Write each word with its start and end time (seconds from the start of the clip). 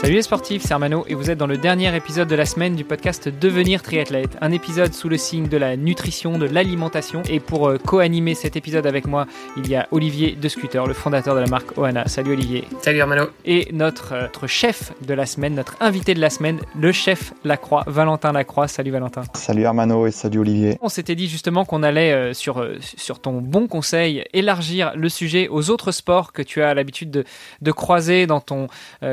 Salut 0.00 0.14
les 0.14 0.22
sportifs, 0.22 0.62
c'est 0.62 0.72
Armano 0.72 1.04
et 1.08 1.14
vous 1.14 1.30
êtes 1.30 1.36
dans 1.36 1.46
le 1.46 1.58
dernier 1.58 1.94
épisode 1.94 2.26
de 2.26 2.34
la 2.34 2.46
semaine 2.46 2.74
du 2.74 2.84
podcast 2.84 3.28
Devenir 3.28 3.82
triathlète. 3.82 4.34
Un 4.40 4.50
épisode 4.50 4.94
sous 4.94 5.10
le 5.10 5.18
signe 5.18 5.46
de 5.46 5.58
la 5.58 5.76
nutrition, 5.76 6.38
de 6.38 6.46
l'alimentation. 6.46 7.22
Et 7.28 7.38
pour 7.38 7.68
euh, 7.68 7.76
co-animer 7.76 8.34
cet 8.34 8.56
épisode 8.56 8.86
avec 8.86 9.06
moi, 9.06 9.26
il 9.58 9.68
y 9.68 9.74
a 9.74 9.86
Olivier 9.90 10.36
De 10.40 10.48
Scooter, 10.48 10.86
le 10.86 10.94
fondateur 10.94 11.34
de 11.34 11.40
la 11.40 11.48
marque 11.48 11.76
Oana. 11.76 12.08
Salut 12.08 12.32
Olivier. 12.32 12.64
Salut 12.80 13.02
Armano. 13.02 13.26
Et 13.44 13.68
notre, 13.74 14.14
euh, 14.14 14.22
notre 14.22 14.46
chef 14.46 14.94
de 15.06 15.12
la 15.12 15.26
semaine, 15.26 15.54
notre 15.54 15.76
invité 15.80 16.14
de 16.14 16.20
la 16.20 16.30
semaine, 16.30 16.60
le 16.80 16.92
chef 16.92 17.34
Lacroix, 17.44 17.84
Valentin 17.86 18.32
Lacroix. 18.32 18.68
Salut 18.68 18.92
Valentin. 18.92 19.24
Salut 19.34 19.66
Armano 19.66 20.06
et 20.06 20.12
salut 20.12 20.38
Olivier. 20.38 20.78
On 20.80 20.88
s'était 20.88 21.14
dit 21.14 21.28
justement 21.28 21.66
qu'on 21.66 21.82
allait, 21.82 22.12
euh, 22.12 22.32
sur, 22.32 22.66
sur 22.80 23.18
ton 23.18 23.42
bon 23.42 23.68
conseil, 23.68 24.24
élargir 24.32 24.92
le 24.96 25.10
sujet 25.10 25.48
aux 25.48 25.68
autres 25.68 25.92
sports 25.92 26.32
que 26.32 26.40
tu 26.40 26.62
as 26.62 26.72
l'habitude 26.72 27.10
de, 27.10 27.24
de 27.60 27.70
croiser 27.70 28.26
dans 28.26 28.40
ton 28.40 28.68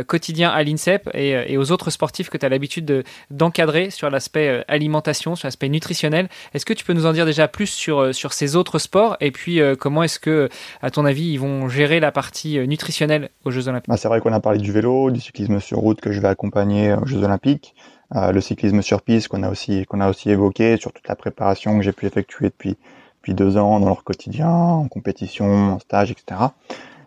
quotidien 0.08 0.49
à 0.49 0.63
l'INSEP 0.77 1.09
et, 1.13 1.58
aux 1.58 1.72
autres 1.72 1.90
sportifs 1.90 2.30
que 2.30 2.38
tu 2.38 2.45
as 2.45 2.49
l'habitude 2.49 3.04
d'encadrer 3.31 3.90
sur 3.90 4.09
l'aspect 4.09 4.63
alimentation, 4.68 5.35
sur 5.35 5.48
l'aspect 5.48 5.70
nutritionnel. 5.70 6.30
Est-ce 6.54 6.66
que 6.66 6.73
tu 6.73 6.85
peux 6.85 6.94
nous 6.94 7.05
en 7.05 7.13
dire 7.13 7.26
déjà 7.26 7.48
plus 7.48 7.68
sur, 7.68 8.13
sur 8.13 8.34
ces 8.34 8.55
autres 8.55 8.80
sports 8.80 9.18
et 9.20 9.32
puis 9.32 9.59
comment 9.80 10.04
est-ce 10.04 10.20
que, 10.20 10.49
à 10.82 10.91
ton 10.91 11.05
avis, 11.05 11.32
ils 11.32 11.40
vont 11.40 11.68
gérer 11.70 11.99
la 11.99 12.12
partie 12.12 12.59
nutritionnelle 12.68 13.30
aux 13.44 13.52
Jeux 13.52 13.68
Olympiques? 13.68 13.90
Bah, 13.90 13.98
C'est 13.98 14.07
vrai 14.07 14.21
qu'on 14.21 14.34
a 14.34 14.40
parlé 14.40 14.60
du 14.60 14.71
vélo, 14.71 15.12
du 15.12 15.20
cyclisme 15.20 15.60
sur 15.60 15.79
route 15.79 15.99
que 15.99 16.12
je 16.12 16.21
vais 16.21 16.27
accompagner 16.27 16.93
aux 16.93 17.05
Jeux 17.05 17.24
Olympiques. 17.24 17.76
Euh, 18.15 18.32
le 18.32 18.40
cyclisme 18.40 18.82
sur 18.82 19.02
piste 19.02 19.27
qu'on 19.27 19.43
a 19.43 19.49
aussi 19.49 19.85
qu'on 19.85 19.99
a 19.99 20.09
aussi 20.09 20.30
évoqué 20.30 20.77
sur 20.77 20.93
toute 20.93 21.07
la 21.09 21.15
préparation 21.15 21.77
que 21.77 21.84
j'ai 21.84 21.91
pu 21.91 22.05
effectuer 22.05 22.46
depuis 22.46 22.77
depuis 23.18 23.34
deux 23.34 23.57
ans 23.57 23.82
dans 23.82 23.87
leur 23.87 24.05
quotidien, 24.05 24.49
en 24.49 24.87
compétition, 24.87 25.74
en 25.74 25.80
stage, 25.80 26.12
etc. 26.12 26.40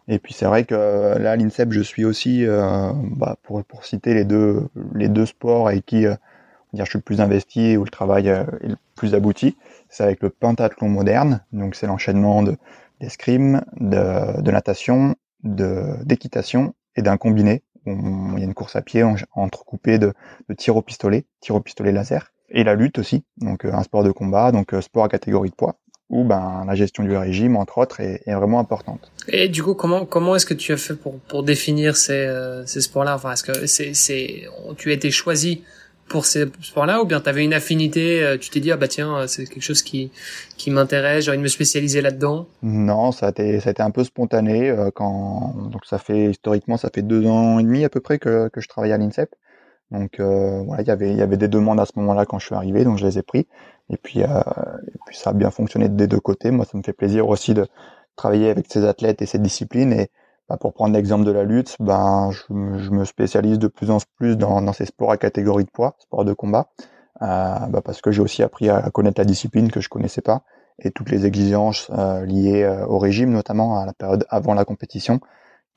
Et 0.09 0.19
puis 0.19 0.34
c'est 0.34 0.47
vrai 0.47 0.65
que 0.65 0.75
là, 1.19 1.33
à 1.33 1.37
l'INSEP, 1.37 1.73
je 1.73 1.81
suis 1.81 2.05
aussi, 2.05 2.45
euh, 2.47 2.93
bah, 2.95 3.37
pour, 3.43 3.62
pour 3.65 3.84
citer 3.84 4.15
les 4.15 4.25
deux, 4.25 4.69
les 4.95 5.09
deux 5.09 5.27
sports 5.27 5.69
avec 5.69 5.87
qui 5.87 6.07
euh, 6.07 6.15
dire, 6.73 6.84
je 6.84 6.91
suis 6.91 6.98
le 6.98 7.03
plus 7.03 7.20
investi, 7.20 7.77
où 7.77 7.84
le 7.84 7.91
travail 7.91 8.29
euh, 8.29 8.45
est 8.62 8.69
le 8.69 8.77
plus 8.97 9.15
abouti. 9.15 9.57
C'est 9.89 10.03
avec 10.03 10.23
le 10.23 10.31
pentathlon 10.31 10.89
moderne, 10.89 11.41
donc 11.53 11.75
c'est 11.75 11.87
l'enchaînement 11.87 12.42
de, 12.42 12.57
d'escrime, 13.01 13.62
de, 13.77 14.41
de 14.41 14.51
natation, 14.51 15.15
de, 15.42 15.97
d'équitation 16.05 16.75
et 16.97 17.03
d'un 17.03 17.17
combiné. 17.17 17.62
Il 17.87 18.39
y 18.39 18.42
a 18.42 18.45
une 18.45 18.55
course 18.55 18.77
à 18.77 18.83
pied 18.83 19.03
entrecoupée 19.33 19.98
de, 19.98 20.12
de 20.48 20.55
tir 20.55 20.77
au 20.77 20.83
pistolet, 20.83 21.25
tir 21.41 21.55
au 21.55 21.61
pistolet 21.61 21.92
laser. 21.92 22.31
Et 22.51 22.62
la 22.62 22.75
lutte 22.75 22.98
aussi, 22.98 23.25
donc 23.39 23.64
un 23.64 23.83
sport 23.83 24.05
de 24.05 24.11
combat, 24.11 24.53
donc 24.53 24.75
sport 24.81 25.05
à 25.05 25.09
catégorie 25.09 25.51
de 25.51 25.55
poids 25.55 25.77
où 26.11 26.25
ben, 26.25 26.64
la 26.66 26.75
gestion 26.75 27.05
du 27.05 27.16
régime, 27.16 27.56
entre 27.56 27.78
autres, 27.78 28.00
est, 28.00 28.22
est 28.27 28.34
vraiment 28.34 28.58
importante. 28.58 29.11
Et 29.28 29.48
du 29.48 29.62
coup, 29.62 29.75
comment 29.75 30.05
comment 30.05 30.34
est-ce 30.36 30.47
que 30.47 30.55
tu 30.55 30.72
as 30.72 30.77
fait 30.77 30.94
pour 30.94 31.19
pour 31.20 31.42
définir 31.44 31.97
ces 31.97 32.27
euh, 32.27 32.67
ces 32.67 32.80
sports-là? 32.80 33.14
Enfin, 33.14 33.33
est-ce 33.33 33.44
que 33.44 33.67
c'est 33.67 33.94
c'est 33.94 34.44
tu 34.77 34.91
as 34.91 34.94
été 34.94 35.11
choisi 35.11 35.62
pour 36.08 36.27
ces 36.27 36.47
sports-là 36.61 37.00
ou 37.00 37.05
bien 37.05 37.20
tu 37.20 37.28
avais 37.28 37.44
une 37.44 37.55
affinité 37.55 38.25
euh, 38.25 38.36
Tu 38.36 38.50
t'es 38.50 38.58
dit 38.58 38.72
ah 38.72 38.77
bah 38.77 38.89
tiens, 38.89 39.27
c'est 39.28 39.47
quelque 39.47 39.62
chose 39.62 39.83
qui 39.83 40.11
qui 40.56 40.70
m'intéresse, 40.70 41.25
j'ai 41.25 41.30
envie 41.30 41.39
de 41.39 41.44
me 41.44 41.48
spécialiser 41.48 42.00
là-dedans? 42.02 42.47
Non, 42.64 43.12
ça 43.12 43.27
a 43.27 43.30
été 43.30 43.61
ça 43.61 43.69
a 43.69 43.72
été 43.72 43.83
un 43.83 43.92
peu 43.92 44.02
spontané 44.02 44.69
euh, 44.69 44.91
quand 44.92 45.55
donc 45.70 45.83
ça 45.86 45.98
fait 45.98 46.30
historiquement 46.30 46.77
ça 46.77 46.91
fait 46.92 47.02
deux 47.02 47.24
ans 47.27 47.61
et 47.61 47.62
demi 47.62 47.84
à 47.84 47.89
peu 47.89 48.00
près 48.00 48.19
que 48.19 48.48
que 48.48 48.61
je 48.61 48.69
travaille 48.69 48.92
à 48.92 48.98
l'INSEP. 48.98 49.30
Donc 49.91 50.20
euh, 50.20 50.62
voilà, 50.62 50.83
il 50.83 50.89
y 50.89 50.90
avait 50.90 51.11
il 51.11 51.17
y 51.17 51.23
avait 51.23 51.36
des 51.36 51.48
demandes 51.48 51.80
à 51.80 51.86
ce 51.86 51.92
moment-là 51.96 52.27
quand 52.27 52.39
je 52.39 52.46
suis 52.46 52.55
arrivé, 52.55 52.84
donc 52.84 52.98
je 52.98 53.06
les 53.06 53.18
ai 53.18 53.23
pris. 53.23 53.46
Et 53.90 53.96
puis 53.96 54.23
euh, 54.23 54.27
et 54.27 54.98
puis 55.06 55.17
ça 55.17 55.30
a 55.30 55.33
bien 55.33 55.51
fonctionné 55.51 55.89
des 55.89 56.06
deux 56.06 56.20
côtés. 56.20 56.51
Moi, 56.51 56.64
ça 56.64 56.78
me 56.78 56.83
fait 56.83 56.92
plaisir 56.92 57.28
aussi 57.28 57.55
de 57.55 57.67
travailler 58.17 58.50
avec 58.50 58.67
ces 58.68 58.84
athlètes 58.84 59.23
et 59.23 59.27
ces 59.27 59.39
disciplines. 59.39 59.92
Et 59.92 60.11
bah, 60.48 60.56
pour 60.56 60.73
prendre 60.74 60.95
l'exemple 60.95 61.24
de 61.24 61.30
la 61.30 61.45
lutte, 61.45 61.77
ben 61.80 62.30
je, 62.33 62.42
je, 62.79 62.90
me 62.90 63.05
spécialise 63.05 63.58
de 63.58 63.68
plus 63.68 63.90
en 63.90 63.98
plus 64.17 64.36
dans, 64.36 64.61
dans 64.62 64.73
ces 64.73 64.86
sports 64.86 65.12
à 65.12 65.17
catégorie 65.17 65.64
de 65.64 65.70
poids, 65.70 65.95
sports 65.98 66.24
de 66.24 66.33
combat, 66.33 66.70
euh, 67.23 67.67
bah, 67.68 67.83
parce 67.84 68.00
que 68.00 68.11
j'ai 68.11 68.23
aussi 68.23 68.42
appris 68.42 68.68
à, 68.68 68.90
connaître 68.90 69.20
la 69.20 69.24
discipline 69.24 69.70
que 69.70 69.80
je 69.80 69.89
connaissais 69.89 70.23
pas 70.23 70.42
et 70.79 70.90
toutes 70.90 71.11
les 71.11 71.27
exigences 71.27 71.90
euh, 71.90 72.24
liées 72.24 72.62
euh, 72.62 72.86
au 72.86 72.98
régime, 72.98 73.30
notamment 73.30 73.79
à 73.79 73.86
la 73.86 73.92
période 73.92 74.27
avant 74.30 74.55
la 74.55 74.64
compétition 74.64 75.20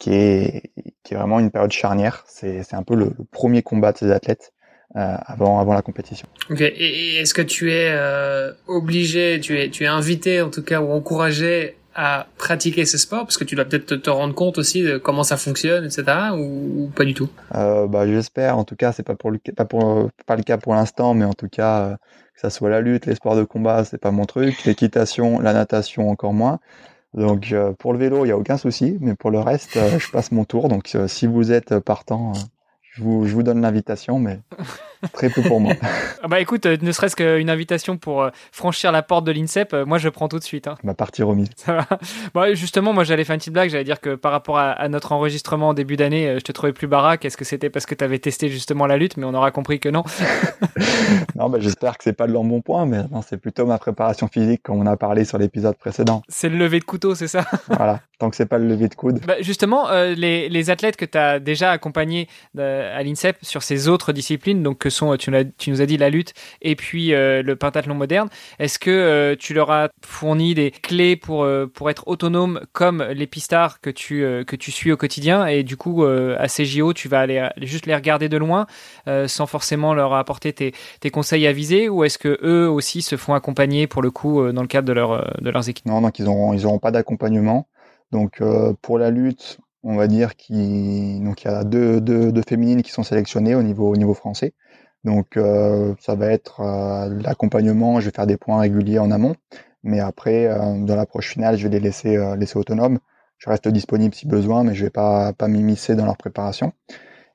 qui 0.04 0.14
est, 0.14 0.64
qui 1.04 1.14
est 1.14 1.18
vraiment 1.18 1.40
une 1.40 1.50
période 1.50 1.72
charnière. 1.72 2.26
C'est, 2.28 2.62
c'est 2.64 2.76
un 2.76 2.84
peu 2.84 2.94
le, 2.94 3.06
le, 3.18 3.24
premier 3.32 3.62
combat 3.62 3.94
de 3.94 4.00
ces 4.00 4.12
athlètes 4.12 4.52
euh, 4.98 5.16
avant, 5.26 5.62
avant 5.62 5.74
la 5.74 5.82
compétition. 5.82 6.28
Ok. 6.50 6.60
Et, 6.60 7.16
est-ce 7.16 7.34
que 7.34 7.42
tu 7.42 7.72
es 7.72 7.88
euh, 7.90 8.52
obligé, 8.68 9.40
tu 9.40 9.58
es, 9.58 9.70
tu 9.70 9.86
es 9.86 9.88
invité 9.88 10.42
en 10.42 10.50
tout 10.50 10.62
cas 10.62 10.82
ou 10.82 10.92
encouragé 10.92 11.78
à 11.96 12.28
pratiquer 12.38 12.86
ce 12.86 12.98
sport? 12.98 13.22
Parce 13.22 13.38
que 13.38 13.46
tu 13.46 13.56
dois 13.56 13.64
peut-être 13.64 13.86
te, 13.86 13.96
te, 13.96 14.10
rendre 14.10 14.36
compte 14.36 14.58
aussi 14.58 14.84
de 14.84 14.98
comment 14.98 15.24
ça 15.24 15.38
fonctionne, 15.38 15.86
etc. 15.86 16.04
ou, 16.34 16.84
ou 16.84 16.92
pas 16.94 17.06
du 17.06 17.14
tout? 17.14 17.30
Euh, 17.56 17.88
Bah 17.88 18.06
j'espère. 18.06 18.58
En 18.58 18.66
tout 18.66 18.76
cas, 18.76 18.92
c'est 18.92 19.04
pas 19.04 19.16
pour 19.16 19.32
le 19.32 19.40
pas 19.56 19.64
pour 19.64 20.10
pas 20.26 20.36
le 20.36 20.44
cas 20.44 20.58
pour 20.58 20.76
l'instant, 20.76 21.14
mais 21.14 21.24
en 21.24 21.34
tout 21.34 21.48
cas 21.48 21.80
euh, 21.80 21.96
que 22.36 22.42
ça 22.42 22.50
soit 22.50 22.70
la 22.70 22.82
lutte, 22.82 23.06
les 23.06 23.16
sports 23.16 23.38
de 23.38 23.46
combat, 23.46 23.86
c'est 23.86 24.00
pas 24.00 24.12
mon 24.12 24.26
truc. 24.26 24.66
L'équitation, 24.66 25.40
la 25.40 25.54
natation 25.54 26.10
encore 26.10 26.34
moins. 26.34 26.60
Donc 27.14 27.52
euh, 27.52 27.74
pour 27.74 27.94
le 27.94 28.00
vélo, 28.00 28.26
il 28.26 28.30
y 28.30 28.32
a 28.32 28.38
aucun 28.38 28.58
souci, 28.58 28.98
mais 29.00 29.16
pour 29.16 29.32
le 29.32 29.40
reste, 29.40 29.78
euh, 29.78 30.00
je 30.00 30.10
passe 30.10 30.32
mon 30.32 30.46
tour. 30.46 30.68
Donc 30.68 30.96
euh, 30.96 31.08
si 31.08 31.28
vous 31.28 31.52
êtes 31.52 31.80
partant, 31.80 32.34
je 32.82 33.04
vous, 33.04 33.26
je 33.26 33.34
vous 33.34 33.44
donne 33.44 33.62
l'invitation, 33.62 34.20
mais 34.20 34.40
très 35.12 35.30
peu 35.30 35.42
pour 35.42 35.60
moi. 35.60 35.74
bah 36.28 36.40
écoute, 36.40 36.66
ne 36.66 36.92
serait-ce 36.92 37.16
qu'une 37.16 37.50
invitation 37.50 37.98
pour 37.98 38.30
franchir 38.52 38.92
la 38.92 39.04
porte 39.04 39.26
de 39.26 39.32
l'INSEP, 39.32 39.76
moi 39.86 39.98
je 39.98 40.10
prends 40.10 40.28
tout 40.28 40.40
de 40.40 40.44
suite. 40.44 40.68
Hein. 40.68 40.76
Ma 40.84 40.94
partie 40.94 41.24
remise. 41.24 41.50
Ça 41.56 41.74
va. 41.74 41.88
Bon, 42.34 42.56
justement, 42.56 42.94
moi 42.94 43.04
j'allais 43.04 43.24
faire 43.24 43.34
une 43.34 43.40
petite 43.40 43.54
blague, 43.54 43.70
j'allais 43.70 43.84
dire 43.84 44.00
que 44.00 44.16
par 44.16 44.32
rapport 44.32 44.58
à, 44.58 44.72
à 44.72 44.88
notre 44.88 45.12
enregistrement 45.12 45.70
en 45.70 45.74
début 45.74 45.98
d'année, 45.98 46.36
je 46.36 46.44
te 46.44 46.52
trouvais 46.52 46.74
plus 46.74 46.88
baraque. 46.88 47.26
Est-ce 47.26 47.38
que 47.38 47.46
c'était 47.46 47.70
parce 47.70 47.86
que 47.86 47.96
tu 47.96 48.04
avais 48.04 48.20
testé 48.20 48.50
justement 48.50 48.86
la 48.88 48.98
lutte, 48.98 49.18
mais 49.18 49.26
on 49.26 49.34
aura 49.34 49.52
compris 49.52 49.80
que 49.80 49.90
non 49.90 50.04
Non, 51.36 51.50
bah, 51.50 51.58
j'espère 51.60 51.98
que 51.98 52.04
c'est 52.04 52.14
pas 52.14 52.28
le 52.28 52.34
bon 52.34 52.62
point, 52.62 52.86
mais 52.86 53.04
non, 53.12 53.22
c'est 53.22 53.38
plutôt 53.38 53.66
ma 53.66 53.78
préparation 53.78 54.28
physique 54.28 54.62
comme 54.64 54.78
on 54.78 54.86
a 54.86 54.98
parlé 54.98 55.26
sur 55.26 55.38
l'épisode 55.38 55.76
précédent. 55.76 56.24
C'est 56.28 56.50
le 56.50 56.58
lever 56.58 56.80
de 56.80 56.86
couteau, 56.86 57.16
c'est 57.16 57.28
ça? 57.28 57.46
Voilà, 57.68 58.02
tant 58.20 58.30
que 58.30 58.36
c'est 58.36 58.46
pas 58.46 58.58
le 58.58 58.68
lever 58.68 58.88
de 58.88 58.96
coude. 58.96 59.20
Bah, 59.26 59.36
justement, 59.42 59.90
euh, 59.90 60.14
les, 60.14 60.48
les, 60.50 60.70
athlètes 60.70 60.96
que 60.96 61.06
tu 61.06 61.18
as 61.18 61.40
déjà 61.40 61.72
accompagnés 61.72 62.28
à 62.58 63.02
l'INSEP 63.04 63.38
sur 63.42 63.64
ces 63.64 63.88
autres 63.88 64.14
disciplines, 64.14 64.62
donc 64.62 64.78
que 64.78 64.90
sont, 64.94 65.16
tu, 65.18 65.32
nous 65.32 65.82
as 65.82 65.86
dit 65.86 65.98
la 65.98 66.10
lutte 66.10 66.34
et 66.62 66.76
puis 66.76 67.14
euh, 67.14 67.42
le 67.42 67.56
pentathlon 67.56 67.96
moderne, 67.96 68.30
est-ce 68.60 68.80
que 68.80 68.90
euh, 68.90 69.36
tu 69.38 69.54
leur 69.54 69.72
as 69.72 69.90
fourni 70.06 70.54
des 70.54 70.72
clés 70.72 71.16
pour, 71.16 71.48
pour 71.74 71.90
être 71.90 72.08
autonome 72.08 72.62
comme 72.72 73.04
les 73.04 73.28
pistards 73.28 73.82
que 73.82 73.90
tu, 73.90 74.22
que 74.46 74.56
tu 74.56 74.72
suis 74.72 74.92
au 74.92 74.98
quotidien 74.98 75.46
et 75.46 75.64
du 75.64 75.78
coup, 75.78 76.04
à 76.04 76.48
ces 76.48 76.66
JO, 76.66 76.94
tu 76.94 77.08
vas 77.08 77.22
aller 77.22 77.50
juste 77.62 77.86
les 77.86 77.96
regarder 77.96 78.30
de 78.30 78.38
loin 78.38 78.68
sans 79.28 79.46
forcément 79.46 79.94
leur 79.94 80.14
apporter 80.14 80.54
tes, 80.54 80.74
tes 81.00 81.10
conseils 81.10 81.48
avisés 81.48 81.90
ou 81.90 82.04
est-ce 82.04 82.18
que 82.18 82.40
eux 82.44 82.70
aussi 82.70 83.02
se 83.02 83.18
font 83.18 83.34
accompagner 83.34 83.88
pour 83.88 84.02
le 84.02 84.12
coup 84.12 84.52
dans 84.52 84.62
le 84.62 84.68
cadre 84.68 84.88
de, 84.88 84.94
leur, 84.94 85.34
de 85.42 85.50
leurs 85.50 85.70
équipes? 85.70 85.86
Non, 85.86 86.02
donc 86.02 86.20
ils 86.20 86.26
n'auront 86.26 86.54
ils 86.54 86.66
auront 86.66 86.80
pas 86.80 86.92
d'accompagnement. 86.92 87.68
Donc 88.14 88.42
euh, 88.42 88.74
pour 88.82 89.00
la 89.00 89.10
lutte, 89.10 89.58
on 89.82 89.96
va 89.96 90.08
dire 90.08 90.36
qu'il 90.36 90.56
y 90.56 91.48
a 91.48 91.64
deux, 91.64 92.00
deux, 92.00 92.32
deux, 92.32 92.44
féminines 92.48 92.84
qui 92.84 92.92
sont 92.92 93.04
sélectionnées 93.04 93.56
au 93.56 93.64
niveau 93.64 93.90
au 93.90 93.96
niveau 93.96 94.14
français. 94.14 94.54
Donc 95.04 95.38
euh, 95.38 95.94
ça 96.00 96.16
va 96.16 96.28
être 96.28 96.62
euh, 96.62 97.10
l'accompagnement. 97.22 98.00
Je 98.00 98.06
vais 98.06 98.12
faire 98.16 98.28
des 98.28 98.38
points 98.38 98.60
réguliers 98.60 99.00
en 99.00 99.12
amont, 99.12 99.36
mais 99.84 100.00
après 100.00 100.48
dans 100.48 100.96
l'approche 100.96 101.30
finale, 101.34 101.58
je 101.58 101.68
vais 101.68 101.74
les 101.74 101.80
laisser 101.80 102.18
laisser 102.38 102.58
autonomes. 102.58 103.00
Je 103.38 103.50
reste 103.50 103.68
disponible 103.68 104.16
si 104.16 104.28
besoin, 104.28 104.64
mais 104.64 104.74
je 104.74 104.86
vais 104.86 104.90
pas 104.90 105.34
pas 105.34 105.48
m'immiscer 105.48 105.96
dans 105.96 106.06
leur 106.06 106.18
préparation. 106.18 106.72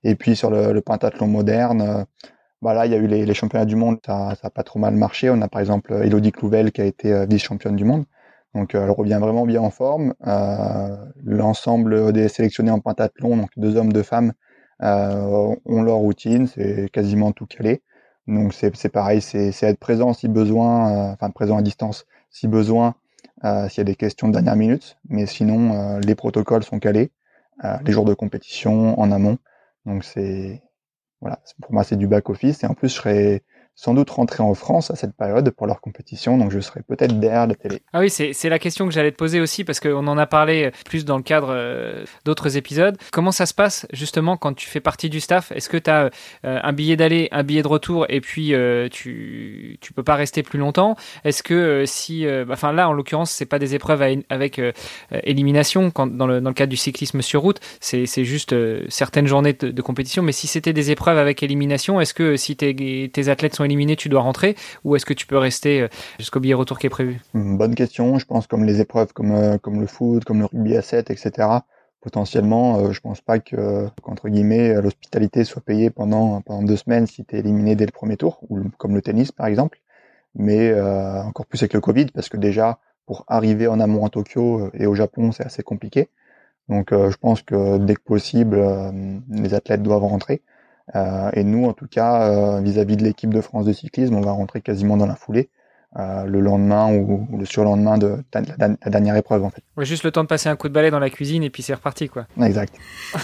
Et 0.05 0.15
puis 0.15 0.37
sur 0.37 0.50
le, 0.50 0.73
le 0.73 0.81
pentathlon 0.81 1.26
moderne, 1.26 2.06
bah 2.62 2.87
il 2.87 2.93
y 2.93 2.94
a 2.94 2.99
eu 2.99 3.06
les, 3.06 3.26
les 3.26 3.35
championnats 3.35 3.67
du 3.67 3.76
monde, 3.76 3.99
ça, 4.05 4.35
ça 4.41 4.49
a 4.49 4.50
pas 4.50 4.62
trop 4.62 4.79
mal 4.79 4.94
marché. 4.94 5.31
On 5.31 5.41
a 5.43 5.49
par 5.49 5.61
exemple 5.61 5.93
Elodie 5.93 6.32
Clouvel 6.32 6.73
qui 6.73 6.81
a 6.81 6.85
été 6.87 7.26
vice-championne 7.26 7.76
du 7.76 7.85
monde. 7.85 8.05
Donc 8.55 8.75
elle 8.75 8.91
revient 8.91 9.19
vraiment 9.20 9.44
bien 9.47 9.61
en 9.61 9.70
forme. 9.70 10.15
Euh, 10.26 10.97
L'ensemble 11.25 12.12
des 12.12 12.29
sélectionnés 12.29 12.70
en 12.70 12.81
pentathlon, 12.81 13.37
donc 13.37 13.50
deux 13.56 13.76
hommes, 13.76 13.93
deux 13.93 14.03
femmes, 14.03 14.31
euh, 14.31 14.32
ont 14.81 15.83
leur 15.83 15.97
routine, 15.97 16.47
c'est 16.47 16.89
quasiment 16.91 17.33
tout 17.33 17.47
calé. 17.47 17.83
Donc 18.29 18.53
c'est 18.53 18.91
pareil, 18.91 19.23
c'est 19.23 19.55
être 19.63 19.79
présent 19.79 20.13
si 20.13 20.29
besoin, 20.29 20.93
euh, 20.93 21.13
enfin 21.15 21.31
présent 21.31 21.57
à 21.57 21.63
distance 21.63 22.05
si 22.31 22.47
besoin, 22.47 22.95
euh, 23.45 23.69
s'il 23.71 23.79
y 23.79 23.81
a 23.81 23.85
des 23.85 23.97
questions 23.97 24.29
de 24.29 24.35
dernière 24.35 24.55
minute. 24.55 24.99
Mais 25.09 25.25
sinon, 25.25 25.73
euh, 25.73 26.01
les 26.01 26.15
protocoles 26.15 26.63
sont 26.63 26.79
calés, 26.79 27.11
euh, 27.65 27.79
les 27.87 27.93
jours 27.93 28.05
de 28.05 28.13
compétition 28.13 29.01
en 29.01 29.11
amont. 29.11 29.39
Donc 29.87 30.05
c'est 30.05 30.63
voilà, 31.23 31.41
pour 31.63 31.73
moi 31.73 31.85
c'est 31.85 31.97
du 31.97 32.07
back 32.07 32.29
office 32.29 32.63
et 32.63 32.67
en 32.67 32.75
plus 32.75 32.89
je 32.89 32.95
serai 32.95 33.43
sans 33.79 33.95
doute 33.95 34.11
rentrer 34.11 34.43
en 34.43 34.55
France 34.55 34.91
à 34.91 34.97
cette 34.97 35.15
période 35.15 35.49
pour 35.53 35.69
leur 35.69 35.81
compétition, 35.81 36.37
donc 36.37 36.51
je 36.51 36.59
serai 36.59 36.81
peut-être 36.83 37.21
derrière 37.21 37.47
la 37.47 37.55
télé. 37.55 37.81
Ah 37.93 38.01
oui, 38.01 38.11
c'est 38.11 38.49
la 38.49 38.59
question 38.59 38.89
que 38.89 38.93
j'allais 38.93 39.13
te 39.13 39.17
poser 39.17 39.39
aussi, 39.39 39.63
parce 39.63 39.79
qu'on 39.79 40.09
en 40.09 40.19
a 40.19 40.27
parlé 40.27 40.73
plus 40.85 41.05
dans 41.05 41.17
le 41.17 41.23
cadre 41.23 41.51
euh, 41.53 42.05
d'autres 42.25 42.57
épisodes. 42.57 42.99
Comment 43.13 43.31
ça 43.31 43.47
se 43.47 43.55
passe 43.55 43.87
justement 43.93 44.37
quand 44.37 44.53
tu 44.55 44.67
fais 44.67 44.81
partie 44.81 45.09
du 45.09 45.21
staff? 45.21 45.53
Est-ce 45.53 45.69
que 45.69 45.77
tu 45.77 45.91
as 45.91 46.11
euh, 46.45 46.59
un 46.61 46.73
billet 46.73 46.97
d'aller, 46.97 47.29
un 47.31 47.45
billet 47.45 47.63
de 47.63 47.69
retour, 47.69 48.07
et 48.09 48.21
puis 48.21 48.53
euh, 48.53 48.89
tu, 48.89 49.79
tu 49.81 49.93
peux 49.93 50.03
pas 50.03 50.17
rester 50.17 50.43
plus 50.43 50.59
longtemps? 50.59 50.97
Est-ce 51.23 51.45
que 51.45 51.85
si... 51.87 52.27
Bah, 52.27 52.55
enfin 52.55 52.73
là, 52.73 52.89
en 52.89 52.93
l'occurrence, 52.93 53.31
c'est 53.31 53.47
pas 53.47 53.61
des 53.61 53.77
épreuves 53.77 54.03
avec 54.29 54.61
élimination 55.23 55.93
dans, 55.95 56.27
le, 56.27 56.53
cadre 56.53 56.71
du 56.71 56.77
cyclisme 56.77 57.23
sur 57.23 57.43
route, 57.43 57.61
c'est 57.79 58.25
juste 58.25 58.57
certaines 58.89 59.29
journées 59.29 59.53
de, 59.53 59.71
de, 59.71 59.83
compétition, 59.83 60.25
mais 60.25 60.33
si 60.33 60.49
c'était 60.49 60.73
des 60.73 60.91
épreuves 60.91 61.19
avec 61.19 61.45
élimination, 61.45 62.01
est-ce 62.01 62.13
que 62.13 62.37
si 62.37 62.57
tes, 62.57 63.09
tes 63.13 63.29
athlètes 63.29 63.55
sont 63.55 63.68
éliminé, 63.69 63.97
tu 63.97 64.09
dois 64.09 64.23
rentrer 64.23 64.56
Ou 64.85 64.97
est-ce 64.97 65.06
que 65.06 65.15
tu 65.15 65.26
peux 65.26 65.38
rester 65.38 65.82
euh, 65.82 65.88
jusqu'au 66.19 66.41
billet 66.41 66.55
retour 66.55 66.79
qui 66.79 66.87
est 66.87 66.91
prévu? 66.91 67.20
Bonne 67.35 67.75
question. 67.75 68.19
Je 68.19 68.26
pense 68.26 68.47
comme 68.47 68.65
les 68.65 68.81
épreuves 68.81 69.12
comme, 69.12 69.32
euh, 69.32 69.59
comme 69.59 69.81
le 69.81 69.87
foot, 69.87 70.25
comme 70.25 70.41
le 70.41 70.47
rugby 70.47 70.76
à 70.76 70.82
7, 70.82 71.11
etc. 71.11 71.49
Potentiellement, 72.00 72.79
euh, 72.79 72.93
je 72.93 73.00
pense 73.00 73.20
pas 73.20 73.38
que, 73.38 73.88
qu'entre 74.03 74.29
guillemets, 74.29 74.75
l'hospitalité 74.81 75.44
soit 75.44 75.62
payée 75.62 75.91
pendant, 75.91 76.41
pendant 76.41 76.62
deux 76.62 76.76
semaines 76.76 77.06
si 77.06 77.25
tu 77.25 77.37
es 77.37 77.41
éliminé 77.41 77.76
dès 77.76 77.87
le 77.87 77.93
premier 77.93 78.17
tour, 78.17 78.41
ou 78.49 78.61
comme 78.79 78.94
le 78.94 79.03
tennis 79.03 79.32
par 79.32 79.47
exemple. 79.47 79.81
Mais 80.35 80.73
encore 80.81 81.47
plus 81.47 81.61
avec 81.62 81.73
le 81.73 81.81
Covid, 81.81 82.06
parce 82.06 82.29
que 82.29 82.37
déjà, 82.37 82.79
pour 83.06 83.25
arriver 83.26 83.67
en 83.67 83.81
amont 83.81 84.06
à 84.06 84.11
Tokyo 84.11 84.70
et 84.75 84.87
au 84.87 84.94
Japon, 84.94 85.32
c'est 85.32 85.44
assez 85.44 85.65
compliqué. 85.65 86.11
Donc 86.69 86.91
je 86.93 87.17
pense 87.17 87.43
que 87.43 87.79
dès 87.79 87.97
que 87.97 88.03
possible, 88.03 88.62
les 89.31 89.55
athlètes 89.55 89.82
doivent 89.82 90.05
rentrer. 90.05 90.43
Euh, 90.96 91.31
et 91.35 91.44
nous, 91.44 91.67
en 91.67 91.73
tout 91.73 91.87
cas, 91.87 92.31
euh, 92.31 92.61
vis-à-vis 92.61 92.96
de 92.96 93.05
l'équipe 93.05 93.32
de 93.32 93.40
France 93.40 93.67
de 93.67 93.73
cyclisme, 93.73 94.14
on 94.14 94.20
va 94.20 94.32
rentrer 94.32 94.61
quasiment 94.61 94.96
dans 94.96 95.06
la 95.06 95.17
foulée. 95.17 95.50
Euh, 95.96 96.25
le 96.25 96.40
lendemain 96.40 96.93
ou, 96.93 97.26
le 97.35 97.46
surlendemain 97.46 97.96
de, 97.96 98.19
la, 98.35 98.69
dernière 98.90 99.17
épreuve 99.17 99.43
en 99.43 99.49
fait. 99.49 99.62
Ouais, 99.79 99.87
juste 99.87 100.05
le 100.05 100.12
temps 100.12 100.23
de 100.23 100.29
passer 100.29 100.50
un 100.50 100.55
coup 100.55 100.69
de 100.69 100.75
balai 100.75 100.90
dans 100.90 100.99
la 100.99 101.08
cuisine 101.08 101.43
et 101.43 101.49
puis 101.49 101.62
c'est 101.62 101.73
reparti 101.73 102.11
quoi. 102.11 102.26
Exact. 102.43 102.75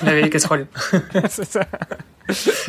Laver 0.02 0.22
les 0.22 0.30
casseroles. 0.30 0.66
c'est 1.28 1.44
ça. 1.44 1.66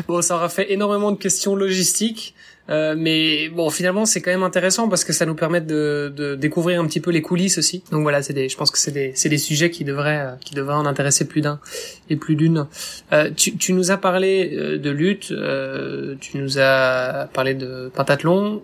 bon, 0.05 0.21
ça 0.21 0.35
aura 0.35 0.49
fait 0.49 0.73
énormément 0.73 1.13
de 1.13 1.17
questions 1.17 1.55
logistiques. 1.55 2.35
Euh, 2.69 2.95
mais 2.97 3.49
bon, 3.49 3.69
finalement, 3.69 4.05
c'est 4.05 4.21
quand 4.21 4.31
même 4.31 4.43
intéressant 4.43 4.89
parce 4.89 5.03
que 5.03 5.13
ça 5.13 5.25
nous 5.25 5.35
permet 5.35 5.61
de, 5.61 6.11
de 6.15 6.35
découvrir 6.35 6.81
un 6.81 6.87
petit 6.87 6.99
peu 6.99 7.11
les 7.11 7.21
coulisses 7.21 7.57
aussi. 7.57 7.83
Donc 7.91 8.01
voilà, 8.01 8.23
c'est 8.23 8.33
des, 8.33 8.49
je 8.49 8.57
pense 8.57 8.71
que 8.71 8.79
c'est 8.79 8.91
des, 8.91 9.11
c'est 9.13 9.29
des 9.29 9.37
sujets 9.37 9.69
qui 9.69 9.83
devraient, 9.83 10.19
euh, 10.19 10.35
qui 10.43 10.55
devraient 10.55 10.75
en 10.75 10.85
intéresser 10.85 11.27
plus 11.27 11.41
d'un 11.41 11.59
et 12.09 12.15
plus 12.15 12.35
d'une. 12.35 12.65
Euh, 13.13 13.29
tu, 13.35 13.55
tu 13.57 13.73
nous 13.73 13.91
as 13.91 13.97
parlé 13.97 14.51
euh, 14.53 14.77
de 14.79 14.89
lutte, 14.89 15.33
tu 16.19 16.37
nous 16.37 16.57
as 16.59 17.29
parlé 17.33 17.53
de 17.53 17.91
pentathlon. 17.93 18.63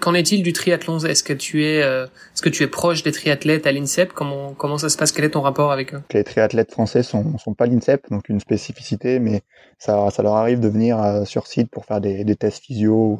qu'en 0.00 0.14
est-il 0.14 0.42
du 0.42 0.52
triathlon? 0.52 0.98
Est-ce 0.98 1.22
que 1.22 1.32
tu 1.32 1.64
es, 1.64 1.78
est-ce 1.78 2.42
que 2.42 2.48
tu 2.48 2.62
es 2.62 2.66
proche 2.66 3.02
des 3.02 3.12
triathlètes 3.12 3.66
à 3.66 3.72
l'INSEP? 3.72 4.12
Comment, 4.12 4.54
comment 4.54 4.78
ça 4.78 4.88
se 4.88 4.96
passe? 4.96 5.12
Quel 5.12 5.24
est 5.24 5.30
ton 5.30 5.42
rapport 5.42 5.72
avec 5.72 5.94
eux? 5.94 6.02
Les 6.12 6.24
triathlètes 6.24 6.72
français 6.72 7.02
sont, 7.02 7.38
sont 7.38 7.54
pas 7.54 7.66
l'INSEP, 7.66 8.10
donc 8.10 8.28
une 8.28 8.40
spécificité, 8.40 9.18
mais 9.18 9.42
ça, 9.78 10.10
ça 10.10 10.22
leur 10.22 10.34
arrive 10.34 10.60
de 10.60 10.68
venir 10.68 11.22
sur 11.24 11.46
site 11.46 11.70
pour 11.70 11.84
faire 11.84 12.00
des, 12.00 12.24
des 12.24 12.36
tests 12.36 12.64
physio 12.64 13.19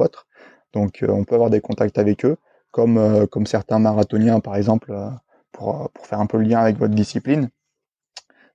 donc 0.72 1.02
euh, 1.02 1.08
on 1.08 1.24
peut 1.24 1.34
avoir 1.34 1.50
des 1.50 1.60
contacts 1.60 1.98
avec 1.98 2.24
eux, 2.24 2.36
comme, 2.70 2.98
euh, 2.98 3.26
comme 3.26 3.46
certains 3.46 3.78
marathoniens 3.78 4.40
par 4.40 4.56
exemple, 4.56 4.92
euh, 4.92 5.08
pour, 5.52 5.90
pour 5.92 6.06
faire 6.06 6.20
un 6.20 6.26
peu 6.26 6.38
le 6.38 6.44
lien 6.44 6.60
avec 6.60 6.78
votre 6.78 6.94
discipline. 6.94 7.48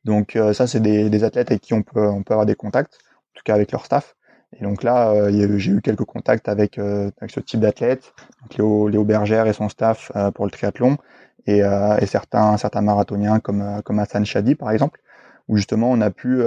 Donc 0.05 0.37
ça, 0.53 0.67
c'est 0.67 0.81
des, 0.81 1.09
des, 1.09 1.23
athlètes 1.23 1.49
avec 1.49 1.63
qui 1.63 1.73
on 1.73 1.81
peut, 1.81 2.07
on 2.07 2.21
peut 2.21 2.35
avoir 2.35 2.45
des 2.45 2.53
contacts, 2.53 2.93
en 2.93 3.33
tout 3.33 3.41
cas 3.43 3.55
avec 3.55 3.71
leur 3.71 3.83
staff. 3.83 4.15
Et 4.53 4.63
donc 4.63 4.83
là, 4.83 5.31
j'ai 5.31 5.71
eu 5.71 5.81
quelques 5.81 6.05
contacts 6.05 6.47
avec, 6.47 6.77
avec 6.77 7.31
ce 7.31 7.39
type 7.39 7.59
d'athlète, 7.59 8.13
Léo, 8.55 8.87
Léo 8.87 9.03
Bergère 9.03 9.47
et 9.47 9.53
son 9.53 9.67
staff 9.67 10.11
pour 10.35 10.45
le 10.45 10.51
triathlon, 10.51 10.99
et, 11.47 11.61
et, 11.61 12.05
certains, 12.05 12.55
certains 12.57 12.81
marathoniens 12.81 13.39
comme, 13.39 13.81
comme 13.83 13.97
Hassan 13.97 14.27
Chadi 14.27 14.53
par 14.53 14.69
exemple, 14.69 15.01
où 15.47 15.57
justement 15.57 15.89
on 15.89 15.99
a 16.01 16.11
pu 16.11 16.43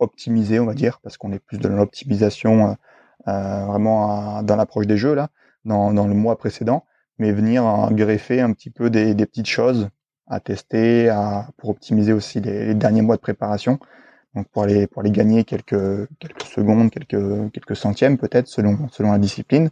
optimiser, 0.00 0.58
on 0.58 0.66
va 0.66 0.74
dire, 0.74 0.98
parce 1.04 1.16
qu'on 1.18 1.32
est 1.32 1.38
plus 1.38 1.58
de 1.58 1.68
l'optimisation 1.68 2.76
euh, 3.28 3.64
vraiment 3.66 4.42
dans 4.42 4.56
l'approche 4.56 4.86
des 4.86 4.96
jeux 4.96 5.14
là, 5.14 5.28
dans, 5.64 5.92
dans, 5.92 6.06
le 6.06 6.14
mois 6.14 6.36
précédent, 6.38 6.84
mais 7.18 7.32
venir 7.32 7.88
greffer 7.92 8.40
un 8.40 8.52
petit 8.52 8.70
peu 8.70 8.90
des, 8.90 9.14
des 9.14 9.26
petites 9.26 9.48
choses 9.48 9.88
à 10.26 10.40
tester, 10.40 11.08
à, 11.08 11.48
pour 11.56 11.70
optimiser 11.70 12.12
aussi 12.12 12.40
les, 12.40 12.74
derniers 12.74 13.02
mois 13.02 13.16
de 13.16 13.20
préparation. 13.20 13.78
Donc 14.34 14.48
pour 14.48 14.64
aller 14.64 14.86
pour 14.86 15.00
aller 15.00 15.10
gagner 15.10 15.44
quelques 15.44 16.08
quelques 16.18 16.42
secondes, 16.42 16.90
quelques 16.90 17.52
quelques 17.52 17.76
centièmes 17.76 18.18
peut-être 18.18 18.48
selon 18.48 18.88
selon 18.90 19.12
la 19.12 19.18
discipline. 19.18 19.70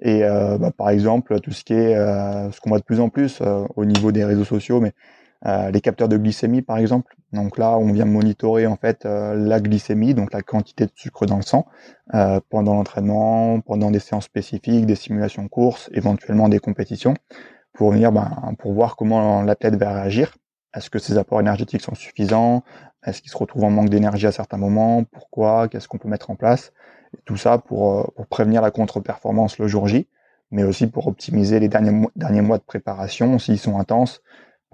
Et 0.00 0.24
euh, 0.24 0.58
bah, 0.58 0.70
par 0.76 0.90
exemple 0.90 1.38
tout 1.40 1.52
ce 1.52 1.64
qui 1.64 1.74
est 1.74 1.94
euh, 1.94 2.50
ce 2.50 2.60
qu'on 2.60 2.70
voit 2.70 2.78
de 2.78 2.84
plus 2.84 3.00
en 3.00 3.10
plus 3.10 3.40
euh, 3.40 3.66
au 3.76 3.84
niveau 3.84 4.10
des 4.10 4.24
réseaux 4.24 4.44
sociaux, 4.44 4.80
mais 4.80 4.92
euh, 5.46 5.70
les 5.70 5.80
capteurs 5.82 6.08
de 6.08 6.16
glycémie 6.16 6.62
par 6.62 6.78
exemple. 6.78 7.16
Donc 7.32 7.58
là, 7.58 7.76
on 7.76 7.92
vient 7.92 8.06
monitorer 8.06 8.66
en 8.66 8.76
fait 8.76 9.04
euh, 9.04 9.34
la 9.34 9.60
glycémie, 9.60 10.14
donc 10.14 10.32
la 10.32 10.40
quantité 10.40 10.86
de 10.86 10.92
sucre 10.94 11.26
dans 11.26 11.36
le 11.36 11.42
sang, 11.42 11.66
euh, 12.14 12.40
pendant 12.48 12.74
l'entraînement, 12.74 13.60
pendant 13.60 13.90
des 13.90 13.98
séances 13.98 14.24
spécifiques, 14.24 14.86
des 14.86 14.94
simulations 14.94 15.46
courses, 15.48 15.90
éventuellement 15.92 16.48
des 16.48 16.60
compétitions, 16.60 17.14
pour 17.74 17.90
venir, 17.90 18.10
ben, 18.10 18.54
pour 18.58 18.72
voir 18.72 18.96
comment 18.96 19.42
l'athlète 19.42 19.74
va 19.76 19.92
réagir. 19.92 20.34
Est-ce 20.74 20.88
que 20.88 20.98
ses 20.98 21.18
apports 21.18 21.40
énergétiques 21.40 21.82
sont 21.82 21.94
suffisants? 21.94 22.62
Est-ce 23.04 23.20
qu'il 23.20 23.30
se 23.30 23.36
retrouve 23.36 23.64
en 23.64 23.70
manque 23.70 23.90
d'énergie 23.90 24.26
à 24.26 24.32
certains 24.32 24.56
moments? 24.56 25.04
Pourquoi? 25.04 25.68
Qu'est-ce 25.68 25.88
qu'on 25.88 25.98
peut 25.98 26.08
mettre 26.08 26.30
en 26.30 26.36
place? 26.36 26.72
Tout 27.26 27.36
ça 27.36 27.58
pour, 27.58 28.12
pour 28.14 28.26
prévenir 28.26 28.62
la 28.62 28.70
contre-performance 28.70 29.58
le 29.58 29.68
jour 29.68 29.88
J, 29.88 30.08
mais 30.50 30.64
aussi 30.64 30.86
pour 30.86 31.06
optimiser 31.06 31.60
les 31.60 31.68
derniers, 31.68 32.06
derniers 32.16 32.40
mois 32.40 32.58
de 32.58 32.62
préparation 32.62 33.38
s'ils 33.38 33.58
sont 33.58 33.78
intenses 33.78 34.22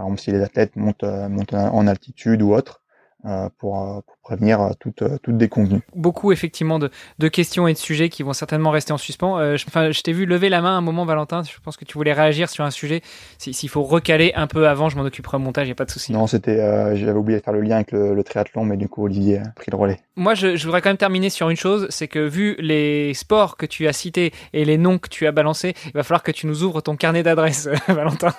par 0.00 0.06
exemple, 0.06 0.23
si 0.23 0.32
les 0.32 0.41
athlètes 0.41 0.76
montent, 0.76 1.05
euh, 1.05 1.29
montent 1.29 1.52
en 1.52 1.87
altitude 1.87 2.41
ou 2.41 2.55
autre, 2.55 2.81
euh, 3.26 3.50
pour, 3.58 3.82
euh, 3.82 4.00
pour, 4.06 4.17
prévenir 4.23 4.70
toute, 4.81 5.02
toute 5.23 5.37
déconvenue. 5.37 5.82
Beaucoup 5.94 6.32
effectivement 6.32 6.79
de, 6.79 6.91
de, 7.19 7.29
questions 7.29 7.69
et 7.69 7.75
de 7.75 7.79
sujets 7.79 8.08
qui 8.08 8.23
vont 8.23 8.32
certainement 8.32 8.70
rester 8.70 8.94
en 8.94 8.99
suspens. 8.99 9.38
Euh, 9.38 9.56
je, 9.56 9.67
enfin, 9.67 9.91
je 9.91 10.00
t'ai 10.00 10.12
vu 10.12 10.25
lever 10.25 10.49
la 10.49 10.62
main 10.62 10.79
un 10.79 10.81
moment, 10.81 11.05
Valentin. 11.05 11.43
Je 11.43 11.58
pense 11.62 11.76
que 11.76 11.85
tu 11.85 11.99
voulais 11.99 12.14
réagir 12.14 12.49
sur 12.49 12.64
un 12.64 12.70
sujet. 12.70 13.02
S'il 13.37 13.69
faut 13.69 13.82
recaler 13.82 14.32
un 14.37 14.47
peu 14.47 14.69
avant, 14.69 14.88
je 14.88 14.97
m'en 14.97 15.02
occuperai 15.02 15.37
au 15.37 15.41
montage, 15.41 15.67
il 15.67 15.69
n'y 15.69 15.73
a 15.73 15.75
pas 15.75 15.85
de 15.85 15.91
souci. 15.91 16.12
Non, 16.12 16.26
c'était, 16.26 16.61
euh, 16.61 16.97
j'avais 16.97 17.19
oublié 17.19 17.41
de 17.41 17.44
faire 17.44 17.52
le 17.52 17.61
lien 17.61 17.76
avec 17.76 17.93
le, 17.93 18.14
le, 18.14 18.25
triathlon, 18.25 18.64
mais 18.64 18.79
du 18.79 18.88
coup 18.88 19.05
Olivier 19.05 19.38
a 19.38 19.49
pris 19.55 19.70
le 19.70 19.76
relais. 19.76 19.99
Moi, 20.17 20.35
je, 20.35 20.56
je 20.56 20.64
voudrais 20.64 20.81
quand 20.81 20.91
même 20.91 20.97
terminer 20.97 21.29
sur 21.29 21.50
une 21.50 21.56
chose, 21.56 21.88
c'est 21.91 22.08
que 22.08 22.20
vu 22.20 22.56
les 22.58 23.12
sports 23.12 23.58
que 23.58 23.67
tu 23.67 23.87
as 23.87 23.93
cités 23.93 24.32
et 24.55 24.64
les 24.64 24.79
noms 24.79 24.97
que 24.97 25.08
tu 25.08 25.26
as 25.26 25.32
balancés, 25.32 25.75
il 25.85 25.93
va 25.93 26.05
falloir 26.05 26.23
que 26.23 26.32
tu 26.32 26.47
nous 26.47 26.62
ouvres 26.62 26.81
ton 26.81 26.97
carnet 26.97 27.23
d'adresses, 27.23 27.69
Valentin. 27.88 28.32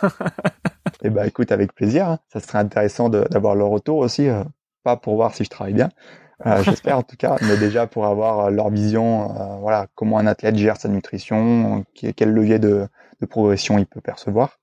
Eh 1.04 1.10
ben, 1.10 1.26
écoute, 1.26 1.52
avec 1.52 1.74
plaisir. 1.74 2.08
Hein. 2.08 2.20
Ça 2.32 2.40
serait 2.40 2.60
intéressant 2.60 3.10
d'avoir 3.10 3.56
leur 3.56 3.70
retour 3.70 3.98
aussi 3.98 4.28
pas 4.84 4.98
pour 4.98 5.16
voir 5.16 5.36
si 5.36 5.44
je 5.44 5.50
travaille 5.50 5.74
bien, 5.74 5.90
euh, 6.46 6.64
j'espère 6.66 6.98
en 6.98 7.04
tout 7.04 7.18
cas, 7.18 7.38
mais 7.42 7.58
déjà 7.58 7.88
pour 7.88 8.06
avoir 8.06 8.46
euh, 8.46 8.50
leur 8.50 8.70
vision, 8.70 9.32
euh, 9.32 9.58
voilà, 9.60 9.88
comment 9.96 10.18
un 10.18 10.28
athlète 10.28 10.56
gère 10.56 10.78
sa 10.78 10.90
nutrition, 10.90 11.86
quel 11.94 12.32
levier 12.32 12.60
de, 12.60 12.88
de 13.22 13.26
progression 13.26 13.78
il 13.78 13.86
peut 13.86 14.02
percevoir, 14.02 14.60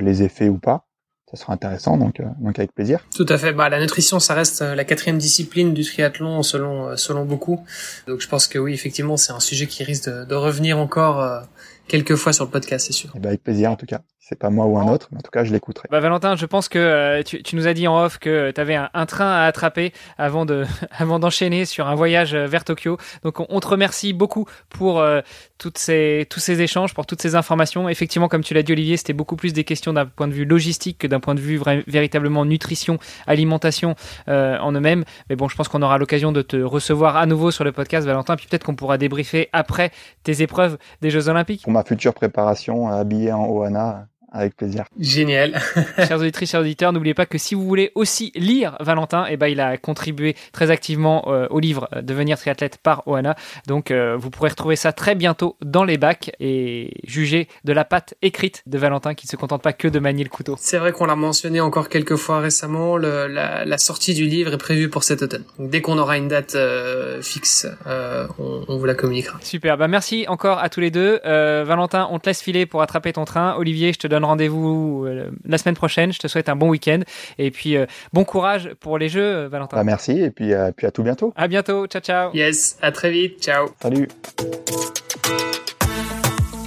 les 0.00 0.22
effets 0.22 0.48
ou 0.48 0.58
pas. 0.58 0.84
Ça 1.28 1.36
sera 1.36 1.52
intéressant, 1.52 1.96
donc, 1.96 2.22
donc 2.38 2.58
avec 2.58 2.72
plaisir. 2.72 3.04
Tout 3.14 3.26
à 3.28 3.36
fait. 3.36 3.52
Bah, 3.52 3.68
la 3.68 3.80
nutrition, 3.80 4.20
ça 4.20 4.32
reste 4.32 4.62
la 4.62 4.84
quatrième 4.84 5.18
discipline 5.18 5.74
du 5.74 5.82
triathlon 5.82 6.44
selon 6.44 6.96
selon 6.96 7.24
beaucoup. 7.24 7.64
Donc 8.06 8.20
je 8.20 8.28
pense 8.28 8.46
que 8.46 8.60
oui, 8.60 8.72
effectivement, 8.72 9.16
c'est 9.16 9.32
un 9.32 9.40
sujet 9.40 9.66
qui 9.66 9.82
risque 9.82 10.08
de, 10.08 10.24
de 10.24 10.34
revenir 10.36 10.78
encore 10.78 11.42
quelques 11.88 12.14
fois 12.14 12.32
sur 12.32 12.44
le 12.44 12.50
podcast, 12.50 12.86
c'est 12.86 12.92
sûr. 12.92 13.10
Et 13.10 13.14
eh 13.16 13.20
ben 13.20 13.28
avec 13.30 13.42
plaisir 13.42 13.72
en 13.72 13.76
tout 13.76 13.86
cas 13.86 14.02
c'est 14.28 14.36
pas 14.36 14.50
moi 14.50 14.66
ou 14.66 14.76
un 14.76 14.88
autre, 14.88 15.06
mais 15.12 15.18
en 15.18 15.20
tout 15.20 15.30
cas, 15.30 15.44
je 15.44 15.52
l'écouterai. 15.52 15.86
Bah, 15.88 16.00
Valentin, 16.00 16.34
je 16.34 16.46
pense 16.46 16.68
que 16.68 16.80
euh, 16.80 17.22
tu, 17.22 17.44
tu, 17.44 17.54
nous 17.54 17.68
as 17.68 17.74
dit 17.74 17.86
en 17.86 18.02
off 18.02 18.18
que 18.18 18.50
tu 18.50 18.60
avais 18.60 18.74
un, 18.74 18.90
un, 18.92 19.06
train 19.06 19.30
à 19.30 19.44
attraper 19.44 19.92
avant 20.18 20.44
de 20.44 20.64
avant 20.90 21.20
d'enchaîner 21.20 21.64
sur 21.64 21.86
un 21.86 21.94
voyage 21.94 22.34
euh, 22.34 22.46
vers 22.46 22.64
Tokyo. 22.64 22.96
Donc, 23.22 23.38
on, 23.38 23.46
on 23.48 23.60
te 23.60 23.68
remercie 23.68 24.12
beaucoup 24.12 24.44
pour 24.68 24.98
euh, 24.98 25.20
toutes 25.58 25.78
ces 25.78 26.26
tous 26.28 26.40
ces 26.40 26.60
échanges, 26.60 26.92
pour 26.92 27.06
toutes 27.06 27.22
ces 27.22 27.36
informations. 27.36 27.88
Effectivement, 27.88 28.26
comme 28.26 28.42
tu 28.42 28.52
l'as 28.52 28.64
dit, 28.64 28.72
Olivier, 28.72 28.96
c'était 28.96 29.12
beaucoup 29.12 29.36
plus 29.36 29.52
des 29.52 29.62
questions 29.62 29.92
d'un 29.92 30.06
point 30.06 30.26
de 30.26 30.32
vue 30.32 30.44
logistique 30.44 30.98
que 30.98 31.06
d'un 31.06 31.20
point 31.20 31.36
de 31.36 31.40
vue 31.40 31.60
véritablement 31.86 32.44
nutrition, 32.44 32.98
alimentation 33.28 33.94
euh, 34.26 34.58
en 34.58 34.72
eux-mêmes. 34.72 35.04
Mais 35.30 35.36
bon, 35.36 35.48
je 35.48 35.54
pense 35.54 35.68
qu'on 35.68 35.82
aura 35.82 35.98
l'occasion 35.98 36.32
de 36.32 36.42
te 36.42 36.56
recevoir 36.56 37.16
à 37.16 37.26
nouveau 37.26 37.52
sur 37.52 37.62
le 37.62 37.70
podcast, 37.70 38.04
Valentin. 38.04 38.34
Puis 38.34 38.48
peut-être 38.48 38.64
qu'on 38.64 38.74
pourra 38.74 38.98
débriefer 38.98 39.48
après 39.52 39.92
tes 40.24 40.42
épreuves 40.42 40.78
des 41.00 41.10
Jeux 41.10 41.28
Olympiques. 41.28 41.62
Pour 41.62 41.72
ma 41.72 41.84
future 41.84 42.12
préparation, 42.12 42.88
habillé 42.88 43.32
en 43.32 43.46
Ohana 43.46 44.08
avec 44.32 44.56
plaisir. 44.56 44.84
Génial. 44.98 45.60
chers 45.96 46.18
auditrices, 46.18 46.50
chers 46.50 46.60
auditeurs, 46.60 46.92
n'oubliez 46.92 47.14
pas 47.14 47.26
que 47.26 47.38
si 47.38 47.54
vous 47.54 47.64
voulez 47.64 47.92
aussi 47.94 48.32
lire 48.34 48.76
Valentin, 48.80 49.26
eh 49.28 49.36
ben, 49.36 49.46
il 49.46 49.60
a 49.60 49.76
contribué 49.76 50.36
très 50.52 50.70
activement 50.70 51.24
euh, 51.28 51.46
au 51.50 51.60
livre 51.60 51.88
Devenir 52.02 52.38
triathlète 52.38 52.78
par 52.78 53.06
Oana. 53.06 53.36
Donc, 53.66 53.90
euh, 53.90 54.16
vous 54.16 54.30
pourrez 54.30 54.50
retrouver 54.50 54.76
ça 54.76 54.92
très 54.92 55.14
bientôt 55.14 55.56
dans 55.64 55.84
les 55.84 55.98
bacs 55.98 56.32
et 56.40 56.90
juger 57.04 57.48
de 57.64 57.72
la 57.72 57.84
patte 57.84 58.14
écrite 58.22 58.62
de 58.66 58.78
Valentin 58.78 59.14
qui 59.14 59.26
ne 59.26 59.30
se 59.30 59.36
contente 59.36 59.62
pas 59.62 59.72
que 59.72 59.88
de 59.88 59.98
manier 59.98 60.24
le 60.24 60.30
couteau. 60.30 60.56
C'est 60.58 60.78
vrai 60.78 60.92
qu'on 60.92 61.06
l'a 61.06 61.16
mentionné 61.16 61.60
encore 61.60 61.88
quelques 61.88 62.16
fois 62.16 62.40
récemment. 62.40 62.96
Le, 62.96 63.26
la, 63.26 63.64
la, 63.64 63.78
sortie 63.78 64.14
du 64.14 64.26
livre 64.26 64.54
est 64.54 64.58
prévue 64.58 64.88
pour 64.88 65.04
cet 65.04 65.22
automne. 65.22 65.44
Donc, 65.58 65.70
dès 65.70 65.80
qu'on 65.80 65.98
aura 65.98 66.16
une 66.16 66.28
date 66.28 66.54
euh, 66.54 67.15
fixe, 67.22 67.66
on, 67.86 68.64
on, 68.68 68.76
vous 68.76 68.84
la 68.84 68.94
communiquera. 68.94 69.38
Super. 69.42 69.76
Bah, 69.76 69.88
merci 69.88 70.26
encore 70.28 70.58
à 70.58 70.68
tous 70.68 70.80
les 70.80 70.90
deux. 70.90 71.20
Valentin, 71.24 72.08
on 72.10 72.18
te 72.18 72.28
laisse 72.28 72.42
filer 72.42 72.66
pour 72.66 72.82
attraper 72.82 73.12
ton 73.12 73.24
train. 73.24 73.54
Olivier, 73.56 73.92
je 73.92 73.98
te 73.98 74.06
donne 74.06 74.24
rendez-vous 74.24 75.04
euh, 75.06 75.30
la 75.44 75.58
semaine 75.58 75.74
prochaine. 75.74 76.12
Je 76.12 76.18
te 76.18 76.28
souhaite 76.28 76.48
un 76.48 76.56
bon 76.56 76.68
week-end 76.68 77.00
et 77.38 77.50
puis 77.50 77.76
euh, 77.76 77.86
bon 78.12 78.24
courage 78.24 78.70
pour 78.80 78.98
les 78.98 79.08
jeux, 79.08 79.22
euh, 79.22 79.48
Valentin. 79.48 79.76
Bah, 79.76 79.84
merci 79.84 80.20
et 80.20 80.30
puis, 80.30 80.52
puis 80.76 80.86
à 80.86 80.90
tout 80.90 81.02
bientôt. 81.02 81.32
À 81.36 81.48
bientôt. 81.48 81.86
Ciao, 81.86 82.02
ciao. 82.02 82.30
Yes, 82.34 82.78
à 82.82 82.92
très 82.92 83.10
vite. 83.10 83.42
Ciao. 83.42 83.68
Salut. 83.80 84.08